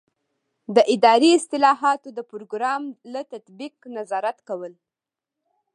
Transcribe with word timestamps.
د 0.75 0.77
اداري 0.93 1.29
اصلاحاتو 1.39 2.07
د 2.17 2.19
پروګرام 2.31 2.83
له 3.13 3.21
تطبیق 3.33 3.73
نظارت 3.95 4.37
کول. 4.47 4.73